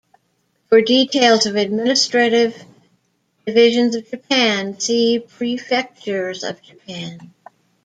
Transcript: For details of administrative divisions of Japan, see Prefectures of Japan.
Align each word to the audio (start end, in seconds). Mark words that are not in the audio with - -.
For 0.69 0.81
details 0.81 1.45
of 1.45 1.55
administrative 1.55 2.57
divisions 3.45 3.93
of 3.95 4.09
Japan, 4.09 4.79
see 4.79 5.19
Prefectures 5.19 6.43
of 6.43 6.59
Japan. 6.63 7.35